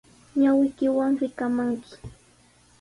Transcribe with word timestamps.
Ñawiykiwan 0.41 1.11
rikaamanki 1.21 1.95